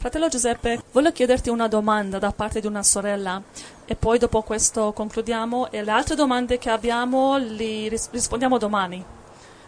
[0.00, 3.42] Fratello Giuseppe, voglio chiederti una domanda da parte di una sorella
[3.84, 9.04] e poi dopo questo concludiamo e le altre domande che abbiamo li ris- rispondiamo domani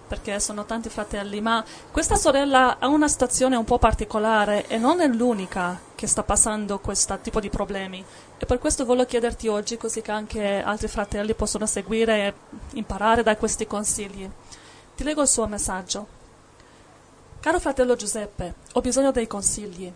[0.06, 5.00] perché sono tanti fratelli, ma questa sorella ha una situazione un po' particolare e non
[5.00, 8.04] è l'unica che sta passando questo tipo di problemi
[8.38, 12.34] e per questo voglio chiederti oggi così che anche altri fratelli possono seguire e
[12.74, 14.30] imparare da questi consigli.
[14.94, 16.06] Ti leggo il suo messaggio.
[17.40, 19.92] Caro fratello Giuseppe, ho bisogno dei consigli.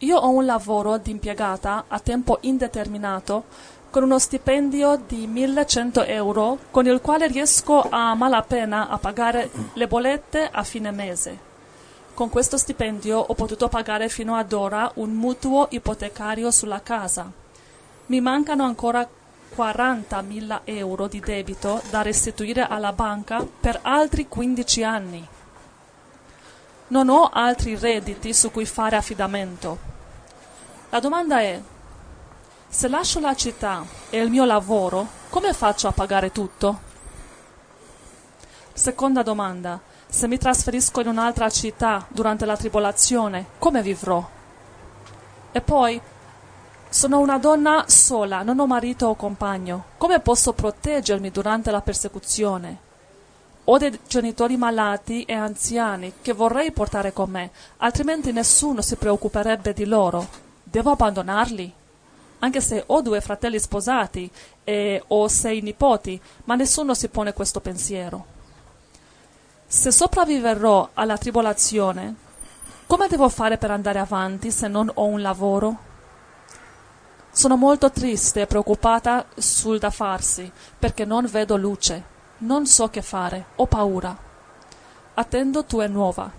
[0.00, 3.44] Io ho un lavoro di impiegata a tempo indeterminato
[3.88, 9.86] con uno stipendio di 1100 euro con il quale riesco a malapena a pagare le
[9.86, 11.38] bollette a fine mese.
[12.12, 17.32] Con questo stipendio ho potuto pagare fino ad ora un mutuo ipotecario sulla casa.
[18.06, 19.08] Mi mancano ancora
[19.56, 25.28] 40.000 euro di debito da restituire alla banca per altri 15 anni.
[26.88, 29.78] Non ho altri redditi su cui fare affidamento.
[30.90, 31.60] La domanda è,
[32.68, 36.80] se lascio la città e il mio lavoro, come faccio a pagare tutto?
[38.72, 44.24] Seconda domanda, se mi trasferisco in un'altra città durante la tribolazione, come vivrò?
[45.50, 46.00] E poi,
[46.88, 49.86] sono una donna sola, non ho marito o compagno.
[49.96, 52.85] Come posso proteggermi durante la persecuzione?
[53.68, 59.72] Ho dei genitori malati e anziani che vorrei portare con me, altrimenti nessuno si preoccuperebbe
[59.72, 60.24] di loro.
[60.62, 61.72] Devo abbandonarli?
[62.38, 64.30] Anche se ho due fratelli sposati
[64.62, 68.26] e ho sei nipoti, ma nessuno si pone questo pensiero.
[69.66, 72.14] Se sopravviverò alla tribolazione,
[72.86, 75.78] come devo fare per andare avanti se non ho un lavoro?
[77.32, 82.14] Sono molto triste e preoccupata sul da farsi, perché non vedo luce.
[82.38, 84.14] Non so che fare, ho paura.
[85.14, 86.30] Attendo tu è nuova.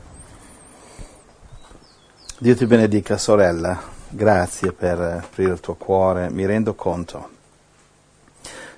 [2.38, 3.82] Dio ti benedica, sorella.
[4.08, 6.30] Grazie per aprire il tuo cuore.
[6.30, 7.30] Mi rendo conto.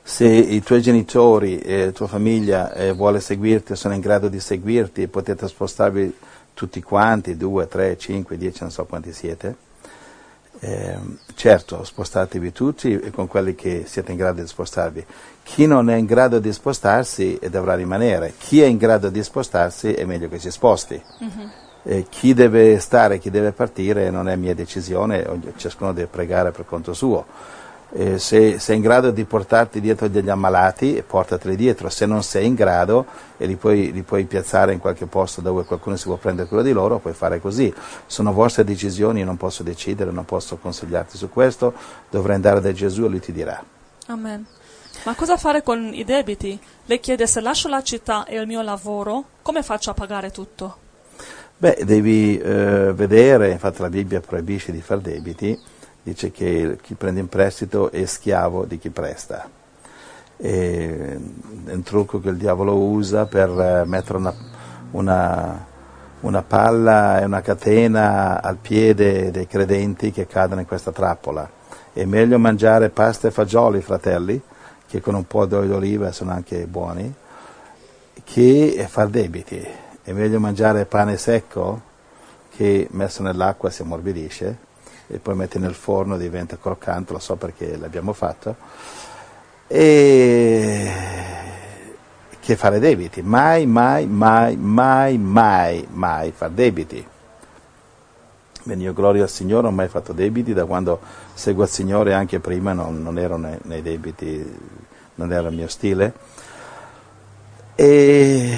[0.02, 4.40] Se i tuoi genitori e la tua famiglia eh, vuole seguirti, sono in grado di
[4.40, 6.18] seguirti, potete spostarvi
[6.54, 9.68] tutti quanti, due, tre, cinque, dieci, non so quanti siete.
[10.62, 10.98] Eh,
[11.36, 15.06] certo, spostatevi tutti e con quelli che siete in grado di spostarvi.
[15.44, 18.34] Chi non è in grado di spostarsi dovrà rimanere.
[18.38, 21.02] Chi è in grado di spostarsi è meglio che si sposti.
[21.24, 21.48] Mm-hmm.
[21.84, 25.26] Eh, chi deve stare, chi deve partire non è mia decisione,
[25.56, 27.26] ciascuno deve pregare per conto suo
[27.92, 32.46] eh, se sei in grado di portarti dietro degli ammalati, portateli dietro, se non sei
[32.46, 33.06] in grado
[33.38, 36.62] e li puoi, li puoi, piazzare in qualche posto dove qualcuno si può prendere cura
[36.62, 37.74] di loro, puoi fare così.
[38.06, 41.74] Sono vostre decisioni, non posso decidere, non posso consigliarti su questo,
[42.10, 43.64] dovrai andare da Gesù e lui ti dirà.
[44.08, 44.46] Amen.
[45.04, 46.60] Ma cosa fare con i debiti?
[46.86, 50.78] Lei chiede se lascio la città e il mio lavoro, come faccio a pagare tutto?
[51.58, 55.58] Beh, devi eh, vedere, infatti la Bibbia proibisce di fare debiti,
[56.04, 59.50] dice che chi prende in prestito è schiavo di chi presta.
[60.38, 64.34] è un trucco che il diavolo usa per eh, mettere una,
[64.92, 65.66] una,
[66.22, 71.50] una palla e una catena al piede dei credenti che cadono in questa trappola.
[71.92, 74.42] È meglio mangiare pasta e fagioli, fratelli,
[74.88, 77.14] che con un po' d'olio d'oliva sono anche buoni,
[78.24, 79.68] che far debiti.
[80.02, 81.82] È meglio mangiare pane secco
[82.56, 84.68] che messo nell'acqua si ammorbidisce
[85.12, 88.56] e poi metti nel forno diventa croccante, lo so perché l'abbiamo fatto,
[89.68, 90.92] e
[92.40, 97.08] che fare debiti, mai, mai, mai, mai, mai, mai fare debiti.
[98.64, 101.00] Bene, io gloria al Signore, non ho mai fatto debiti, da quando
[101.34, 104.58] seguo il Signore anche prima non, non ero nei, nei debiti,
[105.16, 106.14] non era il mio stile.
[107.74, 108.58] E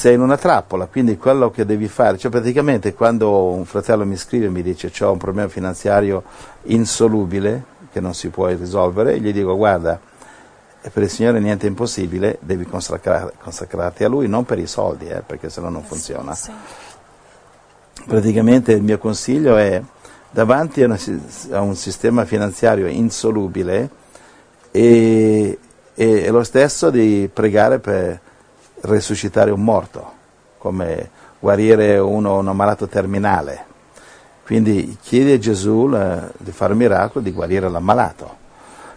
[0.00, 4.16] sei in una trappola, quindi quello che devi fare, cioè praticamente quando un fratello mi
[4.16, 6.22] scrive e mi dice ho un problema finanziario
[6.62, 7.62] insolubile
[7.92, 10.00] che non si può risolvere, gli dico guarda,
[10.90, 15.06] per il Signore niente è impossibile, devi consacrar- consacrarti a Lui, non per i soldi,
[15.06, 16.34] eh, perché sennò non funziona.
[16.34, 16.50] Sì,
[17.92, 18.02] sì.
[18.06, 19.82] Praticamente il mio consiglio è
[20.30, 20.98] davanti a, una,
[21.50, 23.90] a un sistema finanziario insolubile
[24.70, 25.58] e,
[25.92, 28.28] e, e lo stesso di pregare per
[28.82, 30.12] risuscitare un morto,
[30.58, 33.68] come guarire uno, un malato terminale.
[34.44, 38.38] Quindi chiedi a Gesù eh, di fare un miracolo, di guarire l'ammalato.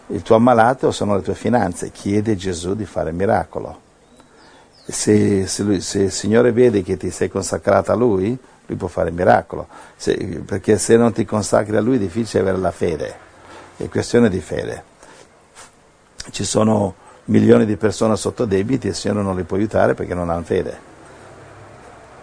[0.08, 3.82] Il tuo ammalato sono le tue finanze, chiedi a Gesù di fare un miracolo.
[4.86, 8.88] Se, se, lui, se, il Signore vede che ti sei consacrato a Lui, Lui può
[8.88, 10.16] fare il miracolo, se,
[10.46, 13.16] perché se non ti consacri a Lui è difficile avere la fede,
[13.78, 14.84] è questione di fede.
[16.32, 20.14] Ci sono milioni di persone sotto debiti e il Signore non li può aiutare perché
[20.14, 20.92] non hanno fede.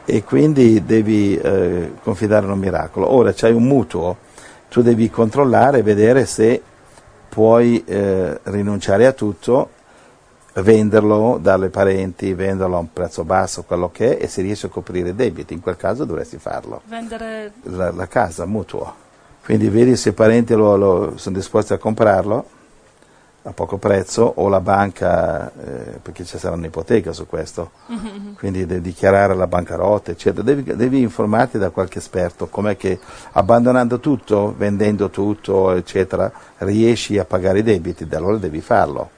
[0.04, 3.12] e quindi devi eh, confidare in un miracolo.
[3.12, 4.16] Ora c'hai un mutuo,
[4.68, 6.60] tu devi controllare e vedere se
[7.28, 9.70] puoi eh, rinunciare a tutto,
[10.54, 14.68] venderlo dalle parenti, venderlo a un prezzo basso, quello che è, e se riesci a
[14.68, 16.82] coprire i debiti, in quel caso dovresti farlo.
[16.86, 18.92] Vendere La, la casa, mutuo.
[19.44, 22.44] Quindi vedi se i parenti lo, lo- sono disposti a comprarlo
[23.42, 27.70] a poco prezzo o la banca, eh, perché ci sarà un'ipoteca su questo,
[28.36, 30.42] quindi devi dichiarare la bancarotta, eccetera.
[30.42, 32.98] Devi, devi informarti da qualche esperto com'è che
[33.32, 39.10] abbandonando tutto, vendendo tutto, eccetera, riesci a pagare i debiti, da allora devi farlo.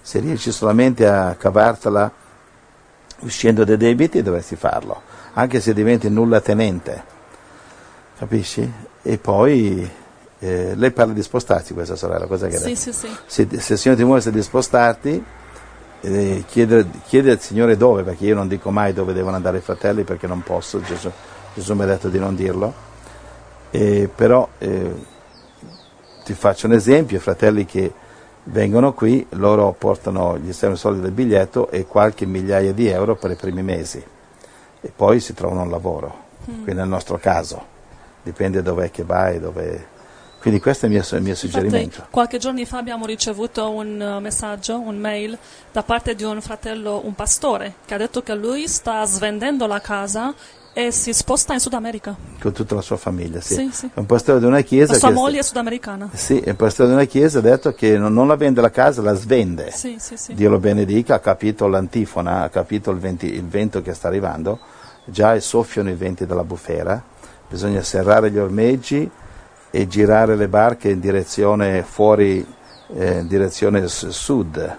[0.00, 2.10] Se riesci solamente a cavartela
[3.20, 5.02] uscendo dai debiti dovresti farlo,
[5.34, 7.02] anche se diventi nulla tenente,
[8.18, 8.72] capisci?
[9.02, 9.88] E poi
[10.38, 13.08] eh, lei parla di spostarsi questa sorella, cosa che Sì, sì, sì.
[13.26, 15.24] Se, se il Signore ti muove di spostarti,
[16.02, 19.62] eh, chiede, chiede al Signore dove, perché io non dico mai dove devono andare i
[19.62, 21.10] fratelli perché non posso, Gesù,
[21.54, 22.84] Gesù mi ha detto di non dirlo,
[23.70, 24.92] Eh, però eh,
[26.24, 27.92] ti faccio un esempio, i fratelli che
[28.44, 33.30] vengono qui, loro portano gli esterni soldi del biglietto e qualche migliaia di euro per
[33.32, 34.02] i primi mesi.
[34.80, 37.64] E poi si trovano un lavoro, quindi nel nostro caso,
[38.22, 39.94] dipende dov'è che vai, dove...
[40.46, 41.84] Quindi questo è il mio, il mio suggerimento.
[41.96, 45.36] Infatti, qualche giorno fa abbiamo ricevuto un eh, messaggio, un mail,
[45.72, 49.80] da parte di un fratello, un pastore, che ha detto che lui sta svendendo la
[49.80, 50.32] casa
[50.72, 52.14] e si sposta in Sud America.
[52.38, 53.40] con tutta la sua famiglia.
[53.40, 53.54] Sì.
[53.54, 53.90] Sì, sì.
[53.94, 56.10] Un pastore di una chiesa La sua moglie è sudamericana.
[56.12, 58.70] sì, è un pastore di una chiesa ha detto che non, non la vende la
[58.70, 59.72] casa, la svende.
[59.72, 60.32] Sì, sì, sì.
[60.34, 64.60] Dio lo benedica, ha capito l'antifona, ha capito il, venti- il vento che sta arrivando,
[65.06, 67.02] già soffiano i venti della bufera,
[67.48, 69.10] bisogna serrare gli ormeggi
[69.70, 72.44] e girare le barche in direzione fuori,
[72.96, 74.76] eh, in direzione sud,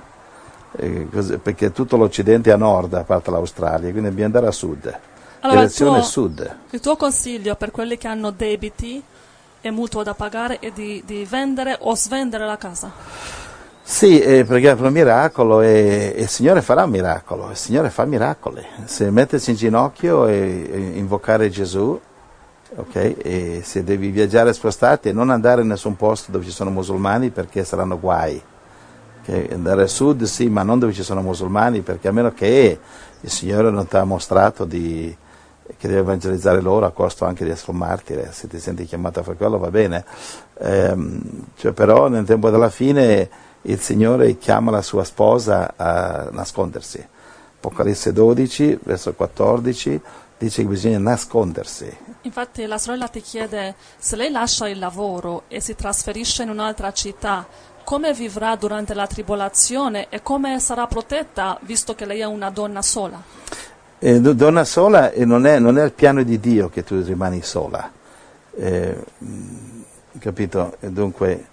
[0.76, 4.52] eh, così- perché tutto l'Occidente è a nord, a parte l'Australia, quindi bisogna andare a
[4.52, 4.86] sud,
[5.42, 6.56] Allora, il direzione tuo- sud.
[6.72, 9.02] Il tuo consiglio per quelli che hanno debiti
[9.60, 12.92] e mutuo da pagare è di, di vendere o svendere la casa.
[13.90, 17.90] Sì, eh, perché è un miracolo e, e il Signore farà un miracolo, il Signore
[17.90, 18.62] fa miracoli.
[18.84, 21.98] Se mettersi in ginocchio e, e invocare Gesù,
[22.78, 23.16] ok?
[23.18, 27.30] E se devi viaggiare spostarti e non andare in nessun posto dove ci sono musulmani
[27.32, 28.42] perché saranno guai.
[29.22, 29.48] Ok?
[29.52, 32.80] Andare a sud sì, ma non dove ci sono musulmani perché a meno che
[33.20, 35.16] il Signore non ti ha mostrato di,
[35.76, 39.20] che devi evangelizzare loro a costo anche di essere un martire, se ti senti chiamato
[39.20, 40.06] a fare quello va bene.
[40.60, 41.22] Ehm,
[41.56, 43.30] cioè, però nel tempo della fine
[43.64, 47.06] il Signore chiama la sua sposa a nascondersi.
[47.58, 50.02] Apocalisse 12, verso 14,
[50.38, 51.96] dice che bisogna nascondersi.
[52.22, 56.92] Infatti la sorella ti chiede se lei lascia il lavoro e si trasferisce in un'altra
[56.94, 57.46] città,
[57.84, 62.82] come vivrà durante la tribolazione e come sarà protetta visto che lei è una donna
[62.82, 63.22] sola.
[64.00, 67.02] E do- donna sola e non è, non è il piano di Dio che tu
[67.02, 67.90] rimani sola.
[68.56, 69.82] Eh, mh,
[70.20, 70.76] capito?
[70.82, 71.46] E dunque,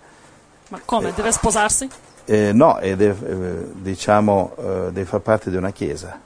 [0.69, 1.13] Ma come?
[1.15, 1.89] Deve sposarsi?
[2.27, 6.21] eh, no, e deve, eh, diciamo, eh, deve far parte di una chiesa.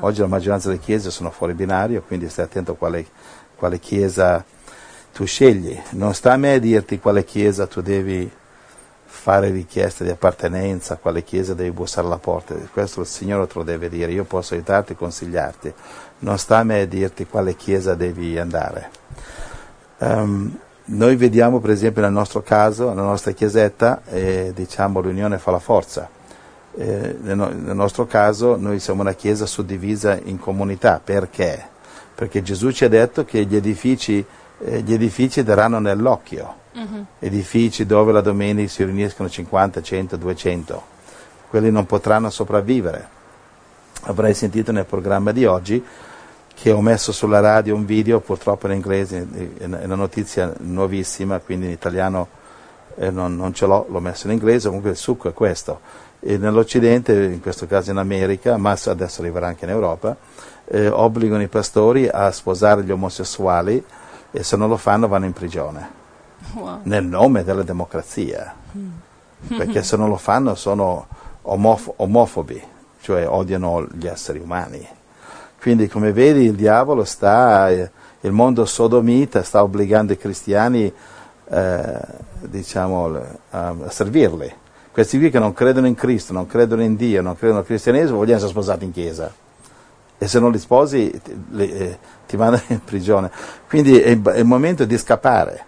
[0.00, 3.06] Oggi la maggioranza delle chiese sono fuori binario, quindi stai attento a quale,
[3.54, 4.44] quale chiesa
[5.12, 5.80] tu scegli.
[5.90, 8.30] Non sta a me a dirti quale chiesa tu devi
[9.04, 12.54] fare richieste di appartenenza, quale chiesa devi bussare alla porta.
[12.72, 14.10] Questo il Signore te lo deve dire.
[14.10, 15.72] Io posso aiutarti e consigliarti.
[16.20, 18.90] Non sta a me a dirti quale chiesa devi andare.
[19.98, 25.52] Ehm, noi vediamo per esempio nel nostro caso, nella nostra chiesetta, eh, diciamo l'unione fa
[25.52, 26.13] la forza.
[26.76, 31.68] Eh, nel, no- nel nostro caso noi siamo una chiesa suddivisa in comunità, perché?
[32.14, 34.24] Perché Gesù ci ha detto che gli edifici,
[34.58, 36.62] eh, gli edifici daranno nell'occhio,
[37.20, 40.82] edifici dove la domenica si riuniscono 50, 100, 200,
[41.48, 43.08] quelli non potranno sopravvivere.
[44.06, 45.82] Avrai sentito nel programma di oggi
[46.54, 49.26] che ho messo sulla radio un video, purtroppo in inglese,
[49.58, 52.28] è una è una notizia nuovissima, quindi in italiano
[52.96, 55.80] eh, non, non ce l'ho, l'ho messo in inglese, comunque il succo è questo.
[56.26, 60.16] E nell'Occidente, in questo caso in America, ma adesso arriverà anche in Europa,
[60.64, 63.84] eh, obbligano i pastori a sposare gli omosessuali
[64.30, 66.02] e se non lo fanno vanno in prigione,
[66.54, 66.80] Wow.
[66.84, 68.54] nel nome della democrazia,
[69.48, 71.06] perché se non lo fanno sono
[71.42, 72.62] omof- omofobi,
[73.02, 74.86] cioè odiano gli esseri umani.
[75.60, 77.90] Quindi come vedi il diavolo sta, eh,
[78.22, 80.90] il mondo sodomita sta obbligando i cristiani
[81.48, 82.00] eh,
[82.40, 84.62] diciamo, a, a servirli.
[84.94, 88.16] Questi qui che non credono in Cristo, non credono in Dio, non credono nel cristianesimo,
[88.18, 89.34] vogliono essere sposati in chiesa.
[90.16, 91.98] E se non li sposi ti, li- eh,
[92.28, 93.28] ti mandano in prigione.
[93.68, 95.64] Quindi è, il- è il momento di scappare.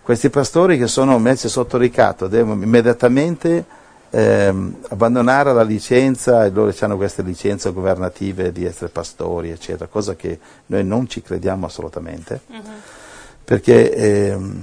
[0.00, 3.64] Questi pastori che sono messi sotto ricatto devono immediatamente
[4.10, 10.14] ehm, abbandonare la licenza, e loro hanno queste licenze governative di essere pastori, eccetera, cosa
[10.14, 12.40] che noi non ci crediamo assolutamente,
[13.44, 14.62] perché, ehm,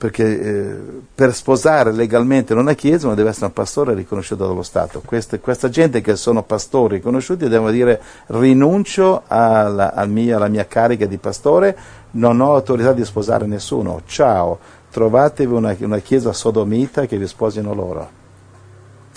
[0.00, 0.78] perché eh,
[1.14, 5.02] per sposare legalmente in una chiesa uno deve essere un pastore riconosciuto dallo Stato.
[5.04, 10.66] Queste- questa gente che sono pastori riconosciuti devono dire rinuncio alla, al mio- alla mia
[10.66, 11.76] carica di pastore,
[12.12, 14.58] non ho autorità di sposare nessuno, ciao,
[14.90, 18.10] trovatevi una, una chiesa sodomita che vi sposino loro.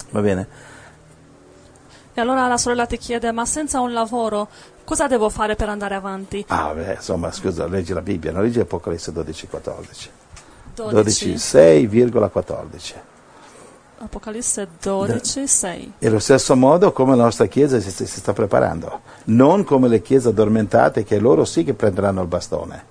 [0.09, 0.47] Va bene?
[2.13, 4.49] E allora la sorella ti chiede, ma senza un lavoro
[4.83, 6.43] cosa devo fare per andare avanti?
[6.49, 10.09] Ah, beh, insomma, scusa, leggi la Bibbia, non leggi Apocalisse 12, 14.
[10.73, 12.93] 12, 12, 6,14.
[13.99, 15.93] Apocalisse 12, 6.
[15.99, 20.01] E allo stesso modo come la nostra Chiesa si, si sta preparando, non come le
[20.01, 22.85] chiese addormentate che loro sì che prenderanno il bastone.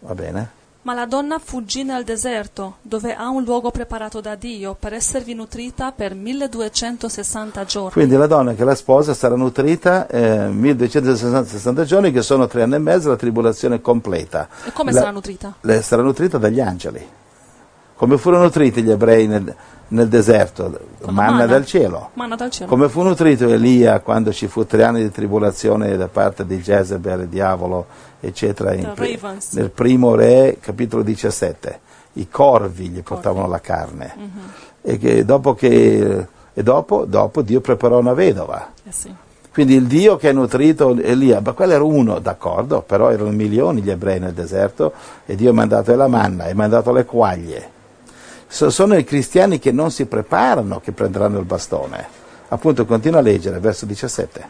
[0.00, 0.57] Va bene?
[0.88, 5.34] Ma la donna fuggì nel deserto, dove ha un luogo preparato da Dio per esservi
[5.34, 7.90] nutrita per 1260 giorni.
[7.92, 12.76] Quindi la donna che la sposa sarà nutrita eh, 1260 giorni, che sono tre anni
[12.76, 14.48] e mezzo, la tribolazione completa.
[14.64, 15.52] E come La- sarà nutrita?
[15.82, 17.06] sarà nutrita dagli angeli.
[17.94, 19.54] Come furono nutriti gli ebrei nel,
[19.88, 20.78] nel deserto?
[21.06, 21.46] Manna manna.
[21.46, 22.10] dal cielo.
[22.14, 22.68] Manna dal cielo.
[22.68, 27.28] Come fu nutrito Elia quando ci fu tre anni di tribolazione da parte di Jezebel,
[27.28, 27.86] diavolo,
[28.20, 28.92] eccetera, in-
[29.52, 31.80] nel primo re, capitolo 17.
[32.14, 34.12] I corvi gli portavano la carne.
[34.16, 34.30] Mhm.
[34.82, 38.72] E, che dopo, che, e dopo, dopo Dio preparò una vedova.
[38.84, 39.14] Eh sì.
[39.52, 43.82] Quindi il Dio che ha nutrito Elia, ma quello era uno, d'accordo, però erano milioni
[43.82, 44.92] gli ebrei nel deserto
[45.26, 47.70] e Dio ha mandato la manna, ha mandato le quaglie.
[48.48, 52.06] So- sono i cristiani che non si preparano che prenderanno il bastone.
[52.48, 54.48] Appunto, continua a leggere, verso 17.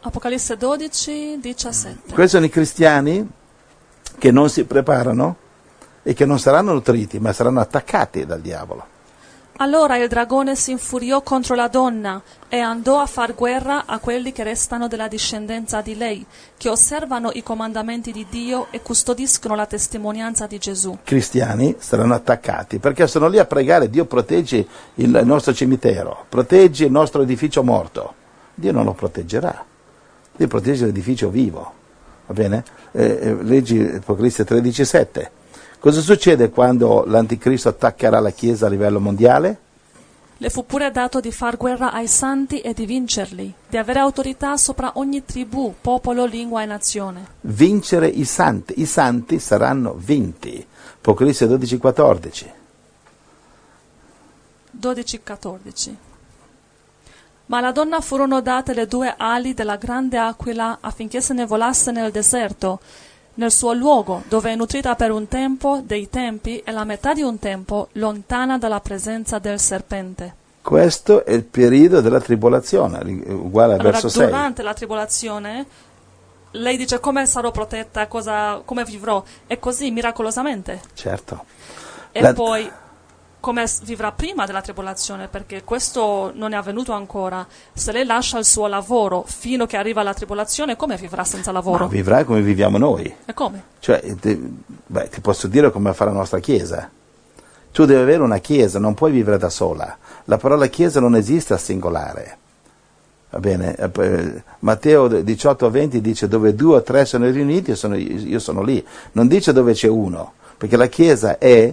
[0.00, 2.12] Apocalisse 12, 17.
[2.12, 3.28] Questi sono i cristiani
[4.18, 5.36] che non si preparano
[6.02, 8.96] e che non saranno nutriti, ma saranno attaccati dal diavolo.
[9.60, 14.30] Allora il dragone si infuriò contro la donna e andò a far guerra a quelli
[14.30, 16.24] che restano della discendenza di lei,
[16.56, 20.98] che osservano i comandamenti di Dio e custodiscono la testimonianza di Gesù.
[21.02, 26.92] cristiani saranno attaccati perché sono lì a pregare Dio proteggi il nostro cimitero, proteggi il
[26.92, 28.14] nostro edificio morto.
[28.54, 29.64] Dio non lo proteggerà,
[30.36, 31.72] Dio protegge l'edificio vivo.
[32.26, 32.62] Va bene?
[32.92, 35.30] Eh, eh, leggi Apocalisse 13,7.
[35.80, 39.58] Cosa succede quando l'anticristo attaccherà la Chiesa a livello mondiale?
[40.36, 44.56] Le fu pure dato di far guerra ai santi e di vincerli, di avere autorità
[44.56, 47.26] sopra ogni tribù, popolo, lingua e nazione.
[47.42, 48.80] Vincere i santi.
[48.80, 50.64] I santi saranno vinti.
[50.96, 52.46] Apocalisse 12,14.
[54.80, 55.94] 12-14
[57.46, 61.90] Ma alla donna furono date le due ali della grande aquila affinché se ne volasse
[61.90, 62.80] nel deserto,
[63.38, 67.22] nel suo luogo, dove è nutrita per un tempo dei tempi e la metà di
[67.22, 70.34] un tempo lontana dalla presenza del serpente.
[70.60, 72.98] Questo è il periodo della tribolazione,
[73.32, 74.26] uguale al Allora, verso 6.
[74.26, 75.66] durante la tribolazione,
[76.52, 80.80] lei dice come sarò protetta, cosa, come vivrò, e così miracolosamente.
[80.94, 81.44] Certo.
[82.10, 82.70] E La- poi
[83.40, 87.46] come vivrà prima della tribolazione, perché questo non è avvenuto ancora.
[87.72, 91.84] Se lei lascia il suo lavoro fino che arriva la tribolazione, come vivrà senza lavoro?
[91.84, 93.14] Ma vivrai come viviamo noi.
[93.24, 93.62] E come?
[93.78, 94.40] Cioè, te-
[94.86, 96.90] beh, ti posso dire come fa la nostra Chiesa.
[97.70, 99.96] Tu devi avere una Chiesa, non puoi vivere da sola.
[100.24, 102.38] La parola Chiesa non esiste a singolare.
[103.30, 103.76] Va bene?
[103.76, 108.84] Eh, Matteo 18-20 dice dove due o tre sono riuniti, io sono, io sono lì.
[109.12, 111.72] Non dice dove c'è uno, perché la Chiesa è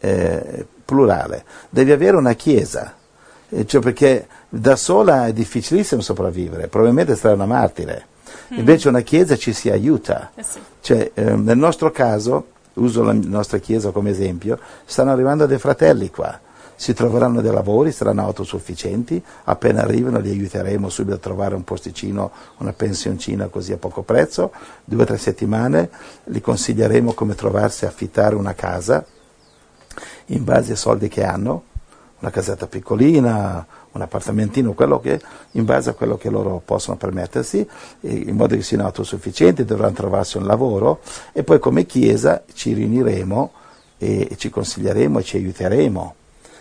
[0.00, 1.44] eh, plurale.
[1.70, 2.94] Devi avere una Chiesa,
[3.48, 8.06] eh, cioè perché da sola è difficilissimo sopravvivere, probabilmente sarai una martire.
[8.48, 10.32] Invece una Chiesa ci si aiuta.
[10.34, 10.58] Eh sì.
[10.80, 16.10] Cioè, ehm, nel nostro caso, uso la nostra chiesa come esempio, stanno arrivando dei fratelli
[16.10, 16.40] qua,
[16.74, 22.32] si troveranno dei lavori, saranno autosufficienti, appena arrivano li aiuteremo subito a trovare un posticino,
[22.58, 24.50] una pensioncina così a poco prezzo,
[24.84, 25.90] due o tre settimane,
[26.24, 29.04] li consiglieremo come trovarsi a affittare una casa
[30.30, 31.64] in base ai soldi che hanno,
[32.20, 35.20] una casetta piccolina, un appartamentino, quello che,
[35.52, 37.66] in base a quello che loro possono permettersi,
[38.00, 41.00] in modo che siano autosufficienti, dovranno trovarsi un lavoro
[41.32, 43.52] e poi come Chiesa ci riuniremo
[43.98, 46.14] e, e ci consiglieremo e ci aiuteremo.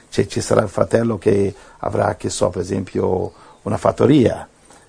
[0.09, 3.31] Cioè, ci sarà il fratello che avrà, che so, per esempio,
[3.63, 4.47] una fattoria,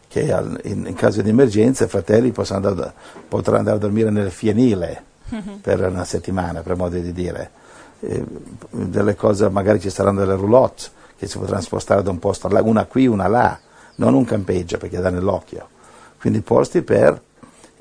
[0.08, 0.20] che
[0.62, 2.92] in, in caso di emergenza i fratelli andare,
[3.28, 5.04] potranno andare a dormire nel fienile
[5.60, 7.58] per una settimana, per modo di dire.
[8.00, 8.25] Eh,
[8.71, 12.62] delle cose, magari ci saranno delle roulotte che si potranno spostare da un posto alla
[12.62, 13.59] una qui, una là,
[13.97, 15.69] non un campeggio perché dà nell'occhio.
[16.19, 17.21] Quindi posti per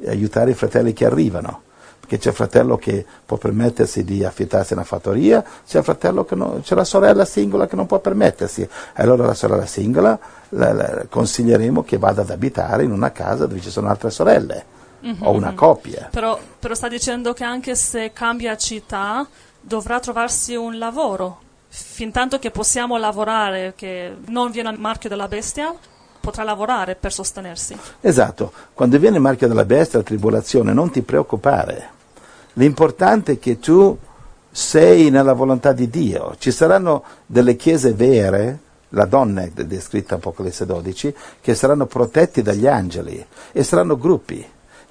[0.05, 1.63] aiutare i fratelli che arrivano.
[2.05, 6.33] che c'è il fratello che può permettersi di affittarsi una fattoria, c'è il fratello che
[6.33, 8.67] non, c'è la sorella singola che non può permettersi.
[8.95, 10.17] Allora la sorella singola
[10.49, 14.65] la, la, consiglieremo che vada ad abitare in una casa dove ci sono altre sorelle
[15.05, 15.21] mm-hmm.
[15.21, 16.07] o una coppia.
[16.11, 19.27] Però, però sta dicendo che anche se cambia città
[19.61, 21.41] dovrà trovarsi un lavoro.
[21.67, 25.73] Fin tanto che possiamo lavorare, che non viene il marchio della bestia,
[26.19, 27.77] potrà lavorare per sostenersi.
[28.01, 31.97] Esatto, quando viene il marchio della bestia, la tribolazione, non ti preoccupare
[32.53, 33.97] L'importante è che tu
[34.51, 36.35] sei nella volontà di Dio.
[36.37, 42.41] Ci saranno delle chiese vere, la donna è descritta in Apocalisse 12, che saranno protetti
[42.41, 44.45] dagli angeli e saranno gruppi.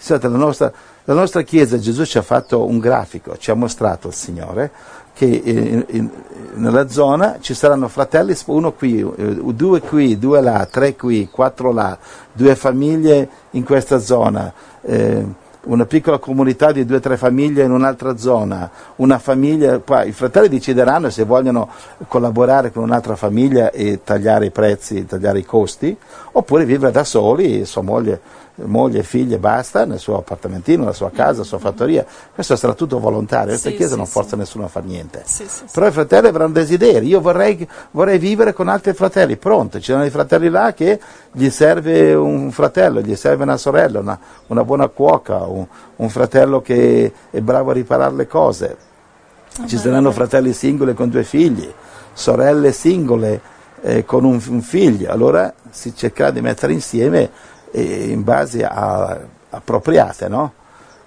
[0.06, 0.72] La nostra,
[1.08, 4.70] la nostra chiesa, Gesù ci ha fatto un grafico, ci ha mostrato il Signore
[5.14, 6.10] che in, in,
[6.56, 11.72] nella zona ci saranno fratelli, uno qui, eh, due qui, due là, tre qui, quattro
[11.72, 11.96] là,
[12.30, 14.52] due famiglie in questa zona.
[14.82, 15.24] Eh,
[15.60, 20.12] una piccola comunità di due o tre famiglie in un'altra zona, una famiglia, poi i
[20.12, 21.70] fratelli decideranno se vogliono
[22.06, 25.96] collaborare con un'altra famiglia e tagliare i prezzi, tagliare i costi,
[26.32, 28.20] oppure vivere da soli, sua moglie
[28.64, 32.04] moglie, figlie, basta, nel suo appartamentino, nella sua casa, nella sua fattoria.
[32.34, 34.36] Questo sarà tutto volontario, questa sì, Chiesa sì, non forza sì.
[34.36, 35.24] nessuno a fare niente.
[35.72, 40.02] Però i fratelli avranno desideri, io vorrei, vorrei, vivere con altri fratelli, pronto, ci sono
[40.02, 41.00] dei fratelli là che
[41.32, 46.60] gli serve un fratello, gli serve una sorella, una, una buona cuoca, un, un, fratello
[46.60, 48.76] che è bravo a riparare le cose.
[49.66, 51.68] Ci saranno fratelli singoli con due figli,
[52.12, 53.40] sorelle singole
[53.80, 57.30] eh, con un, un figlio, allora si cercherà di mettere insieme
[57.72, 59.18] in base a
[59.50, 60.52] appropriate, no?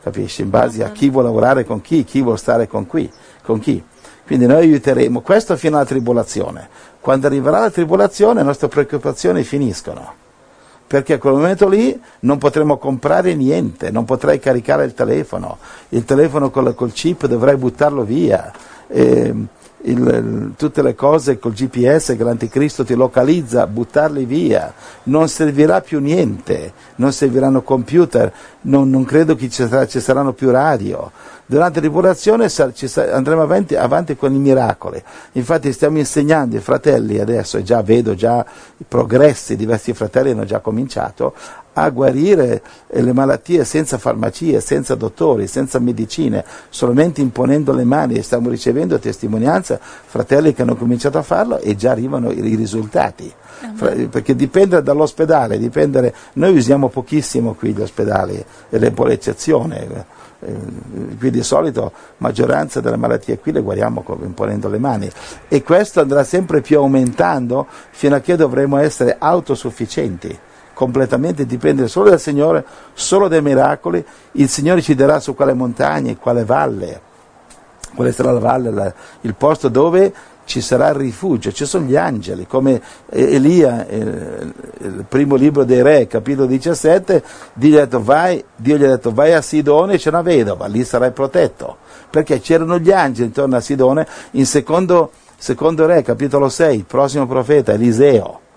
[0.01, 0.41] Capisci?
[0.41, 3.12] In base a chi vuole lavorare con chi, chi vuole stare con, qui,
[3.44, 3.84] con chi.
[4.25, 6.70] Quindi noi aiuteremo questo fino alla tribolazione.
[7.00, 10.20] Quando arriverà la tribolazione le nostre preoccupazioni finiscono.
[10.88, 15.58] Perché a quel momento lì non potremo comprare niente, non potrai caricare il telefono,
[15.89, 18.51] il telefono col, col chip dovrai buttarlo via.
[18.88, 19.34] E,
[19.84, 24.74] il, tutte le cose col GPS che l'anticristo ti localizza, buttarli via,
[25.04, 30.34] non servirà più niente, non serviranno computer, non, non credo che ci, sarà, ci, saranno
[30.34, 31.12] più radio.
[31.46, 32.48] Durante la tribolazione
[33.12, 35.02] andremo avanti, avanti, con i miracoli.
[35.34, 38.46] Infatti stiamo insegnando ai fratelli adesso, e già vedo già
[38.78, 41.34] i progressi, diversi fratelli hanno già cominciato,
[41.73, 48.15] a guarire eh, le malattie senza farmacie, senza dottori, senza medicine, solamente imponendo le mani
[48.15, 53.31] e stiamo ricevendo testimonianza, fratelli che hanno cominciato a farlo e già arrivano i risultati.
[53.77, 60.19] Perché dipende dall'ospedale, dipende, noi usiamo pochissimo qui gli ospedali, ed è un po' l'eccezione.
[61.19, 65.07] Qui di solito maggioranza delle malattie qui le guariamo imponendo le mani
[65.47, 70.36] e questo andrà sempre più aumentando fino a che dovremo essere autosufficienti
[70.82, 76.15] completamente dipende solo dal Signore, solo dai miracoli, il Signore ci darà su quale montagna,
[76.15, 77.02] quale valle,
[77.94, 78.91] quale sarà la valle, la,
[79.22, 80.12] il posto dove
[80.46, 85.84] ci sarà il rifugio, ci sono gli angeli, come Elia, eh, il primo libro dei
[85.84, 89.98] re, capitolo 17, Dio gli ha detto vai, Dio gli ha detto vai a Sidone,
[89.98, 91.78] c'è una vedova, lì sarai protetto,
[92.10, 97.28] perché c'erano gli angeli intorno a Sidone, in secondo, secondo re, capitolo 6, il prossimo
[97.28, 98.50] profeta, Eliseo,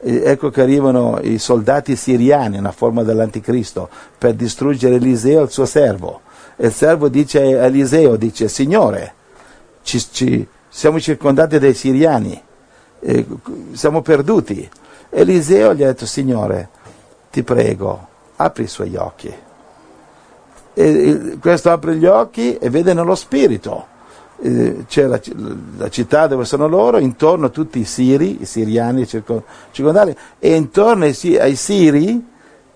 [0.00, 5.64] ecco che arrivano i soldati siriani, una forma dell'anticristo, per distruggere Eliseo e il suo
[5.64, 6.20] servo.
[6.56, 9.14] E il servo dice a Eliseo, dice, Signore,
[9.82, 12.42] ci, ci, siamo circondati dai siriani,
[13.00, 13.26] eh,
[13.72, 14.68] siamo perduti.
[15.10, 16.68] Eliseo gli ha detto, Signore,
[17.30, 18.06] ti prego,
[18.36, 19.32] apri i suoi occhi.
[20.74, 23.94] E questo apre gli occhi e vede nello spirito
[24.40, 25.20] eh, c'è la,
[25.78, 31.04] la, città dove sono loro, intorno a tutti i siri, i siriani circondari, e intorno
[31.04, 32.24] ai, ai, siri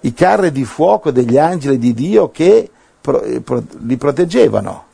[0.01, 2.70] i carri di fuoco degli angeli di Dio che
[3.01, 4.85] pro, eh, pro, li proteggevano.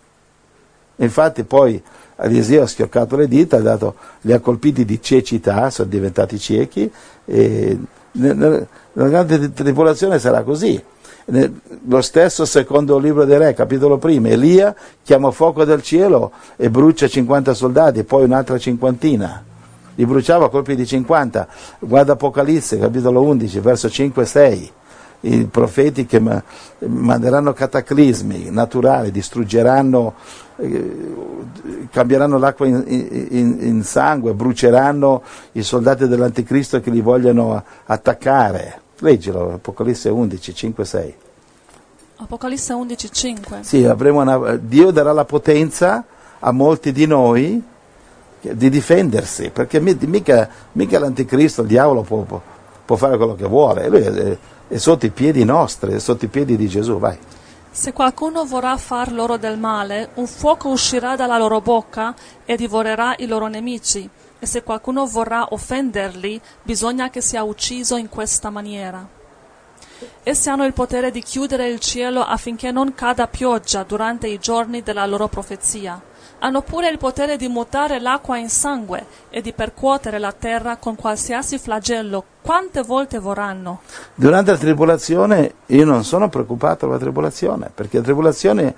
[0.96, 1.80] Infatti poi
[2.16, 6.90] Eliseo ha schioccato le dita, dato, li ha colpiti di cecità, sono diventati ciechi,
[7.24, 7.78] e
[8.12, 10.82] nella grande tribolazione sarà così
[11.28, 17.08] lo stesso secondo libro dei re, capitolo primo, Elia chiama fuoco dal cielo e brucia
[17.08, 19.44] 50 soldati, poi un'altra cinquantina.
[19.96, 21.48] Li bruciava a colpi di 50.
[21.80, 24.72] Guarda Apocalisse, capitolo 11, verso 5 e 6.
[25.18, 26.20] I profeti che
[26.80, 30.14] manderanno cataclismi naturali, distruggeranno,
[30.56, 31.14] eh,
[31.90, 39.52] cambieranno l'acqua in, in, in sangue, bruceranno i soldati dell'anticristo che li vogliono attaccare Leggilo,
[39.54, 41.14] Apocalisse 11, 5, 6.
[42.16, 43.58] Apocalisse 11, 5.
[43.62, 46.04] Sì, una, Dio darà la potenza
[46.38, 47.62] a molti di noi
[48.40, 52.24] di difendersi, perché mica, mica l'anticristo, il diavolo può,
[52.84, 56.28] può, fare quello che vuole, lui è, è, sotto i piedi nostri, è sotto i
[56.28, 57.18] piedi di Gesù, vai.
[57.70, 63.14] Se qualcuno vorrà far loro del male, un fuoco uscirà dalla loro bocca e divorerà
[63.18, 64.08] i loro nemici.
[64.38, 69.14] E se qualcuno vorrà offenderli, bisogna che sia ucciso in questa maniera.
[70.22, 74.82] Essi hanno il potere di chiudere il cielo affinché non cada pioggia durante i giorni
[74.82, 76.00] della loro profezia.
[76.40, 80.96] Hanno pure il potere di mutare l'acqua in sangue e di percuotere la terra con
[80.96, 82.22] qualsiasi flagello.
[82.42, 83.80] Quante volte vorranno?
[84.14, 88.74] Durante la tribolazione io non sono preoccupato per la tribolazione, perché la tribolazione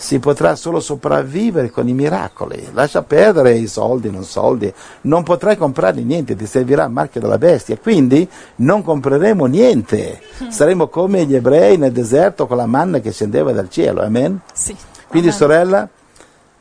[0.00, 2.70] si potrà solo sopravvivere con i miracoli.
[2.72, 7.36] Lascia perdere i soldi, non soldi, non potrai comprare niente, ti servirà il marchio della
[7.36, 10.22] bestia, quindi non compreremo niente.
[10.48, 14.40] Saremo come gli ebrei nel deserto con la manna che scendeva dal cielo, amen?
[14.54, 14.74] Sì.
[15.06, 15.38] Quindi Amen.
[15.38, 15.88] sorella,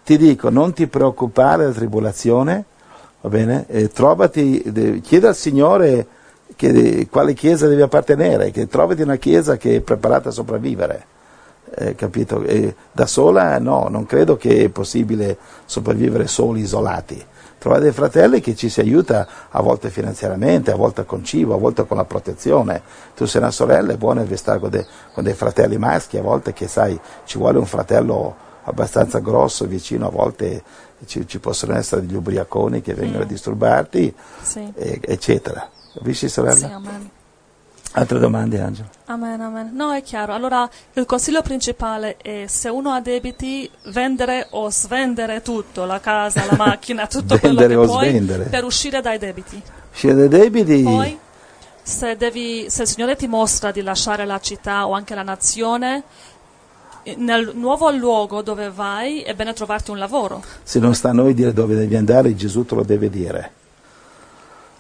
[0.04, 2.66] ti dico, non ti preoccupare della tribolazione,
[3.22, 3.66] va bene?
[3.70, 6.06] E trovati, chiedi al Signore
[6.58, 11.06] che, quale chiesa devi appartenere, che trovati una chiesa che è preparata a sopravvivere.
[11.76, 12.44] Eh, capito?
[12.44, 17.24] E da sola no, non credo che è possibile sopravvivere soli, isolati.
[17.60, 21.58] Trovate dei fratelli che ci si aiuta a volte finanziariamente, a volte con cibo, a
[21.58, 22.82] volte con la protezione.
[23.16, 26.54] Tu sei una sorella, è buono stare con, dei- con dei fratelli maschi, a volte
[26.54, 30.64] che sai, ci vuole un fratello abbastanza grosso, vicino, a volte
[31.06, 34.72] ci, ci possono essere degli ubriaconi che vengono a disturbarti, Sì.
[34.76, 35.70] e- eccetera.
[35.94, 36.56] Capisci sorella?
[36.56, 37.10] Sì, amen.
[37.94, 38.88] Altre domande Angelo?
[39.06, 39.72] Amen, amen.
[39.74, 40.34] No, è chiaro.
[40.34, 46.46] Allora, il consiglio principale è se uno ha debiti, vendere o svendere tutto, la casa,
[46.46, 48.44] la macchina, tutto quello Vendere che o puoi svendere.
[48.46, 49.62] per uscire dai debiti.
[49.92, 50.84] Uscire dai debiti?
[50.84, 51.18] Poi,
[51.82, 56.04] se, devi, se il Signore ti mostra di lasciare la città o anche la nazione,
[57.16, 60.44] nel nuovo luogo dove vai è bene trovarti un lavoro.
[60.62, 63.54] Se non sta a noi dire dove devi andare, Gesù te lo deve dire.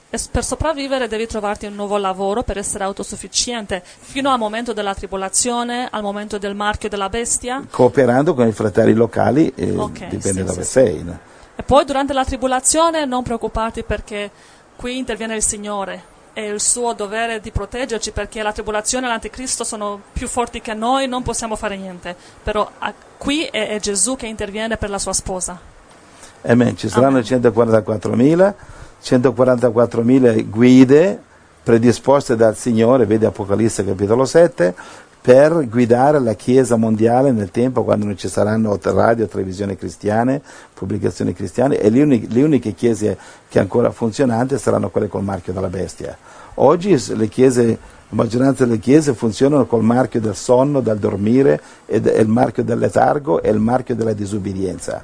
[0.10, 5.88] Per sopravvivere devi trovarti un nuovo lavoro per essere autosufficiente fino al momento della tribolazione,
[5.91, 7.63] al momento del marchio della bestia.
[7.69, 11.04] Cooperando con i fratelli locali, eh, Ok, dipende sì, dove sì, sei.
[11.04, 11.19] no?
[11.56, 14.32] E poi durante la tribolazione non preoccuparti perché
[14.76, 16.17] qui interviene il Signore.
[16.34, 20.74] È il suo dovere di proteggerci perché la tribolazione e l'anticristo sono più forti che
[20.74, 22.15] noi, non possiamo fare niente.
[22.41, 25.60] Però ah, qui è, è Gesù che interviene per la sua sposa.
[26.43, 26.78] Amen.
[26.78, 27.41] Ci saranno Amen.
[27.41, 28.54] 144.000,
[29.01, 31.19] 144.000 guide
[31.63, 34.73] predisposte dal Signore, vedi Apocalisse capitolo 7,
[35.21, 40.41] per guidare la Chiesa mondiale nel tempo quando non ci saranno radio, televisioni cristiane,
[40.73, 43.17] pubblicazioni cristiane e le uniche, le uniche chiese
[43.49, 46.17] che ancora funzionanti saranno quelle col marchio della bestia.
[46.55, 47.77] Oggi le chiese,
[48.12, 52.63] la maggioranza delle chiese funzionano col marchio del sonno, del dormire, e e il marchio
[52.63, 55.02] del letargo e il marchio della disubbidienza.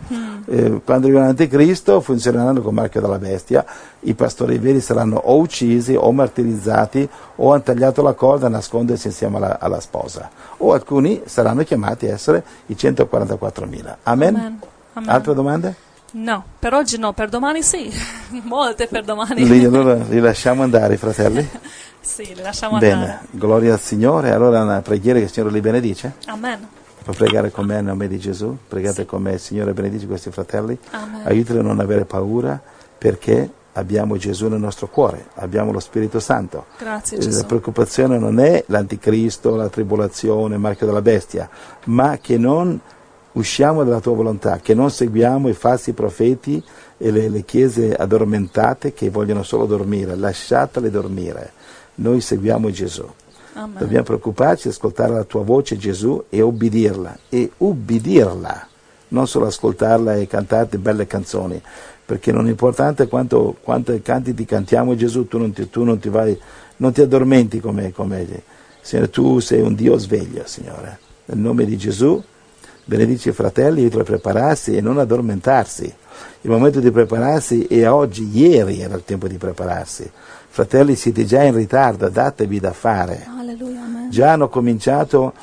[0.47, 3.63] Eh, quando arriverà l'anticristo funzioneranno col marchio della bestia,
[4.01, 9.07] i pastori veri saranno o uccisi o martirizzati o hanno tagliato la corda a nascondersi
[9.07, 10.29] insieme alla, alla sposa.
[10.57, 13.95] O alcuni saranno chiamati a essere i 144.000.
[14.03, 14.35] Amen?
[14.35, 14.59] Amen.
[14.93, 15.09] Amen.
[15.09, 15.75] Altre domande?
[16.17, 17.91] No, per oggi no, per domani sì.
[18.43, 19.45] Molte per domani.
[19.45, 21.45] Li, allora li lasciamo andare, fratelli?
[21.99, 23.19] sì, le lasciamo Bene, andare.
[23.31, 24.31] gloria al Signore.
[24.31, 26.13] Allora una preghiera che il Signore li benedice.
[26.27, 26.65] Amen.
[27.03, 28.57] Puoi pregare con me nel nome di Gesù?
[28.67, 30.77] Pregate con me, Signore benedici questi fratelli.
[30.91, 31.21] Amen.
[31.25, 32.59] Aiutali a non avere paura
[32.97, 36.67] perché abbiamo Gesù nel nostro cuore, abbiamo lo Spirito Santo.
[36.77, 37.39] Grazie Gesù.
[37.39, 41.49] La preoccupazione non è l'anticristo, la tribolazione, il marchio della bestia,
[41.85, 42.79] ma che non
[43.35, 46.61] usciamo dalla tua volontà, che non seguiamo i falsi profeti
[46.97, 50.15] e le, le chiese addormentate che vogliono solo dormire.
[50.15, 51.51] Lasciatele dormire.
[51.95, 53.07] Noi seguiamo Gesù.
[53.53, 53.77] Amen.
[53.77, 57.17] Dobbiamo preoccuparci, ascoltare la tua voce Gesù e ubbidirla.
[57.29, 58.67] E ubbidirla,
[59.09, 61.61] non solo ascoltarla e cantarti belle canzoni,
[62.05, 65.99] perché non è importante quanto, quanto canti ti cantiamo Gesù, tu non ti, tu non
[65.99, 66.37] ti vai,
[66.77, 68.43] non ti addormenti come, come
[68.81, 70.99] Signore, tu sei un Dio sveglio, Signore.
[71.25, 72.21] Nel nome di Gesù,
[72.85, 75.93] benedici i fratelli, aiutali a prepararsi e non addormentarsi.
[76.41, 80.09] Il momento di prepararsi è oggi, ieri era il tempo di prepararsi.
[80.47, 85.33] Fratelli, siete già in ritardo, datevi da fare Alleluia, già hanno cominciato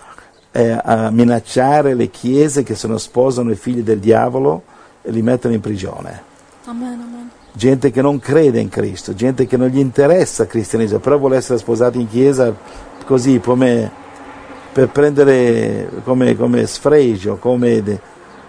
[0.53, 4.63] eh, a minacciare le chiese che sono sposano i figli del diavolo
[5.03, 6.23] e li mettono in prigione.
[6.65, 7.31] Amen, amen.
[7.53, 11.37] Gente che non crede in Cristo, gente che non gli interessa il cristianesimo, però vuole
[11.37, 12.55] essere sposata in chiesa
[13.05, 13.91] così come
[14.73, 17.83] per prendere come, come sfregio, come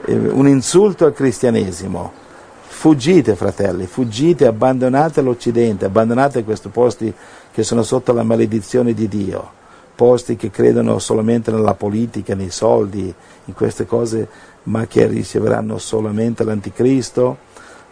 [0.06, 2.22] eh, un insulto al cristianesimo.
[2.66, 7.14] Fuggite, fratelli, fuggite, abbandonate l'Occidente, abbandonate questi posti
[7.52, 9.52] che sono sotto la maledizione di Dio,
[9.96, 13.14] posti che credono solamente nella politica, nei soldi,
[13.46, 14.28] in queste cose,
[14.64, 17.38] ma che riceveranno solamente l'anticristo,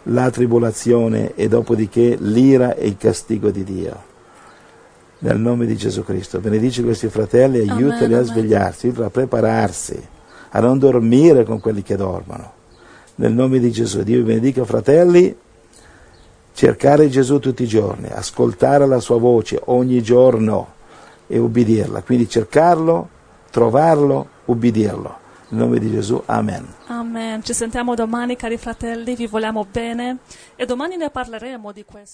[0.04, 4.10] la tribolazione e dopodiché l'ira e il castigo di Dio.
[5.24, 6.40] Nel nome di Gesù Cristo.
[6.40, 9.96] Benedici questi fratelli, aiutali a svegliarsi, a prepararsi,
[10.50, 12.52] a non dormire con quelli che dormono.
[13.16, 14.02] Nel nome di Gesù.
[14.02, 15.32] Dio vi benedica, fratelli.
[16.52, 20.72] Cercare Gesù tutti i giorni, ascoltare la sua voce ogni giorno
[21.28, 22.02] e ubbidirla.
[22.02, 23.08] Quindi cercarlo,
[23.50, 25.20] trovarlo, ubbidirlo.
[25.50, 26.66] Nel nome di Gesù, Amen.
[26.88, 27.44] Amen.
[27.44, 30.18] Ci sentiamo domani, cari fratelli, vi vogliamo bene
[30.56, 32.10] e domani ne parleremo di questo.